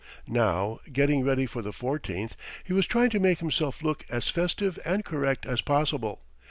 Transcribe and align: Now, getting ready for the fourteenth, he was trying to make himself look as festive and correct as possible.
Now, 0.25 0.79
getting 0.91 1.23
ready 1.23 1.45
for 1.45 1.61
the 1.61 1.71
fourteenth, 1.71 2.35
he 2.63 2.73
was 2.73 2.87
trying 2.87 3.11
to 3.11 3.19
make 3.19 3.37
himself 3.37 3.83
look 3.83 4.03
as 4.09 4.29
festive 4.29 4.79
and 4.83 5.05
correct 5.05 5.45
as 5.45 5.61
possible. 5.61 6.23